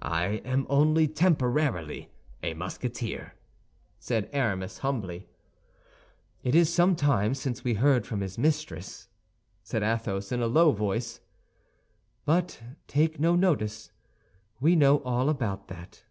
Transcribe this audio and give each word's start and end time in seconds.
"I 0.00 0.36
am 0.46 0.66
only 0.70 1.06
temporarily 1.06 2.08
a 2.42 2.54
Musketeer," 2.54 3.34
said 3.98 4.30
Aramis, 4.32 4.78
humbly. 4.78 5.26
"It 6.42 6.54
is 6.54 6.72
some 6.72 6.96
time 6.96 7.34
since 7.34 7.62
we 7.62 7.74
heard 7.74 8.06
from 8.06 8.22
his 8.22 8.38
mistress," 8.38 9.10
said 9.62 9.82
Athos, 9.82 10.32
in 10.32 10.40
a 10.40 10.46
low 10.46 10.72
voice. 10.72 11.20
"But 12.24 12.62
take 12.86 13.20
no 13.20 13.36
notice; 13.36 13.92
we 14.60 14.76
know 14.76 15.00
all 15.00 15.28
about 15.28 15.68
that." 15.68 16.04